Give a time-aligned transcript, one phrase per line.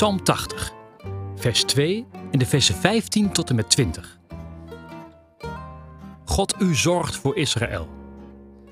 [0.00, 0.72] Psalm 80,
[1.36, 4.18] vers 2 en de versen 15 tot en met 20.
[6.24, 7.88] God, u zorgt voor Israël,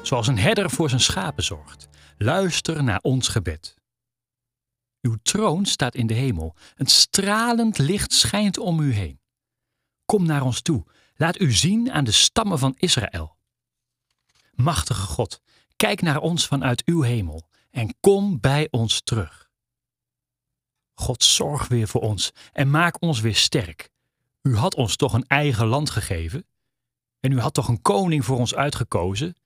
[0.03, 1.89] zoals een herder voor zijn schapen zorgt.
[2.19, 3.77] Luister naar ons gebed.
[5.01, 9.21] Uw troon staat in de hemel, een stralend licht schijnt om u heen.
[10.05, 10.85] Kom naar ons toe,
[11.17, 13.37] laat u zien aan de stammen van Israël.
[14.55, 15.41] Machtige God,
[15.77, 19.48] kijk naar ons vanuit uw hemel en kom bij ons terug.
[20.99, 23.91] God, zorg weer voor ons en maak ons weer sterk.
[24.43, 26.47] U had ons toch een eigen land gegeven?
[27.21, 29.37] En u had toch een koning voor ons uitgekozen?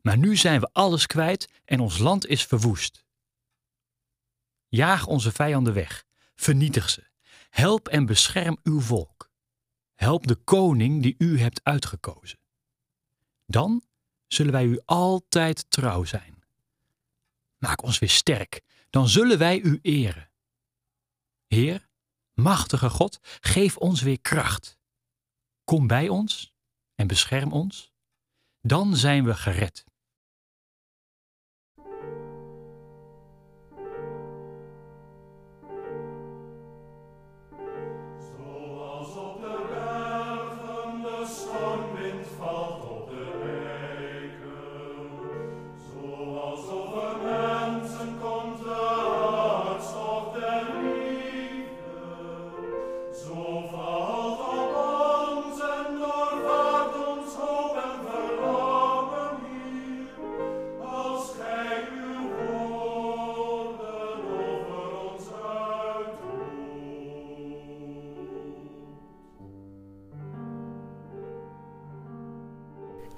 [0.00, 3.04] Maar nu zijn we alles kwijt en ons land is verwoest.
[4.68, 7.06] Jaag onze vijanden weg, vernietig ze.
[7.50, 9.30] Help en bescherm uw volk.
[9.94, 12.38] Help de koning die u hebt uitgekozen.
[13.46, 13.82] Dan
[14.26, 16.44] zullen wij u altijd trouw zijn.
[17.58, 20.27] Maak ons weer sterk, dan zullen wij u eren.
[21.48, 21.88] Heer,
[22.34, 24.78] machtige God, geef ons weer kracht.
[25.64, 26.54] Kom bij ons
[26.94, 27.92] en bescherm ons,
[28.60, 29.84] dan zijn we gered.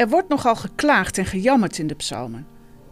[0.00, 2.46] Er wordt nogal geklaagd en gejammerd in de psalmen.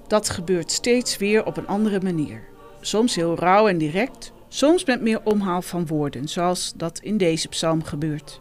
[0.07, 2.45] Dat gebeurt steeds weer op een andere manier.
[2.81, 7.49] Soms heel rauw en direct, soms met meer omhaal van woorden, zoals dat in deze
[7.49, 8.41] psalm gebeurt.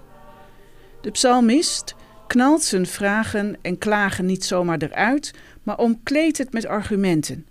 [1.02, 1.96] De psalmist
[2.28, 5.34] knalt zijn vragen en klagen niet zomaar eruit,
[5.64, 7.48] maar omkleedt het met argumenten.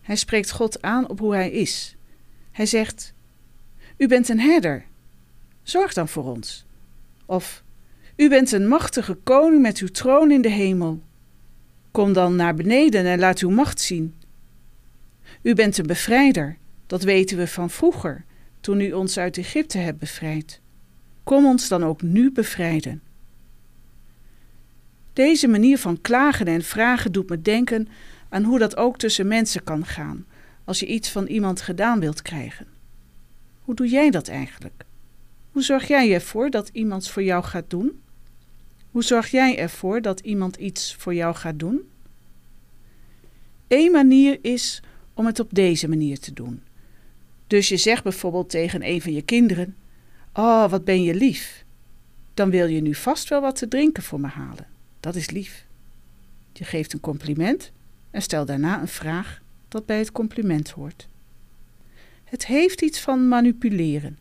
[0.00, 1.96] Hij spreekt God aan op hoe hij is.
[2.52, 3.12] Hij zegt:
[3.96, 4.84] U bent een herder.
[5.62, 6.66] Zorg dan voor ons.
[7.24, 7.64] Of
[8.16, 11.02] u bent een machtige koning met uw troon in de hemel.
[11.90, 14.14] Kom dan naar beneden en laat uw macht zien.
[15.42, 16.56] U bent een bevrijder,
[16.86, 18.24] dat weten we van vroeger,
[18.60, 20.60] toen u ons uit Egypte hebt bevrijd.
[21.24, 23.02] Kom ons dan ook nu bevrijden.
[25.12, 27.88] Deze manier van klagen en vragen doet me denken
[28.28, 30.26] aan hoe dat ook tussen mensen kan gaan
[30.64, 32.66] als je iets van iemand gedaan wilt krijgen.
[33.62, 34.84] Hoe doe jij dat eigenlijk?
[35.50, 38.00] Hoe zorg jij ervoor dat iemand voor jou gaat doen?
[38.96, 41.88] Hoe zorg jij ervoor dat iemand iets voor jou gaat doen?
[43.68, 44.82] Eén manier is
[45.14, 46.62] om het op deze manier te doen.
[47.46, 49.76] Dus je zegt bijvoorbeeld tegen een van je kinderen:
[50.32, 51.64] Oh, wat ben je lief.
[52.34, 54.66] Dan wil je nu vast wel wat te drinken voor me halen.
[55.00, 55.66] Dat is lief.
[56.52, 57.72] Je geeft een compliment
[58.10, 61.08] en stel daarna een vraag dat bij het compliment hoort.
[62.24, 64.18] Het heeft iets van manipuleren.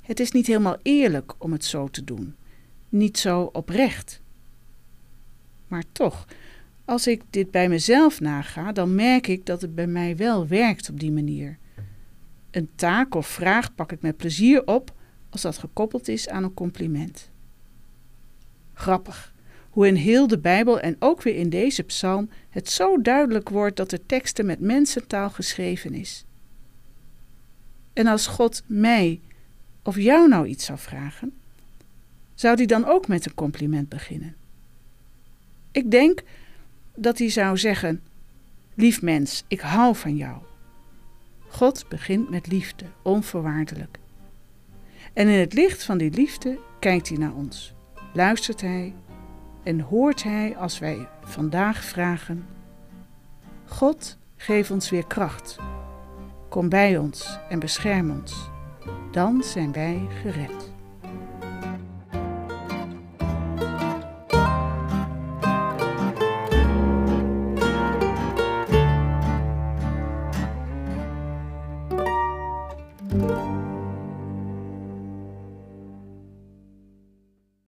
[0.00, 2.34] Het is niet helemaal eerlijk om het zo te doen
[2.90, 4.20] niet zo oprecht.
[5.68, 6.26] Maar toch,
[6.84, 10.90] als ik dit bij mezelf naga, dan merk ik dat het bij mij wel werkt
[10.90, 11.58] op die manier.
[12.50, 14.94] Een taak of vraag pak ik met plezier op
[15.30, 17.30] als dat gekoppeld is aan een compliment.
[18.72, 19.32] Grappig
[19.70, 23.76] hoe in heel de Bijbel en ook weer in deze psalm het zo duidelijk wordt
[23.76, 26.24] dat de teksten met mensentaal geschreven is.
[27.92, 29.20] En als God mij
[29.82, 31.39] of jou nou iets zou vragen,
[32.40, 34.36] zou hij dan ook met een compliment beginnen?
[35.72, 36.22] Ik denk
[36.94, 38.02] dat hij zou zeggen:
[38.74, 40.36] Lief mens, ik hou van jou.
[41.48, 43.98] God begint met liefde, onvoorwaardelijk.
[45.12, 47.74] En in het licht van die liefde kijkt hij naar ons,
[48.12, 48.94] luistert hij
[49.62, 52.46] en hoort hij als wij vandaag vragen:
[53.64, 55.58] God, geef ons weer kracht.
[56.48, 58.50] Kom bij ons en bescherm ons.
[59.10, 60.79] Dan zijn wij gered.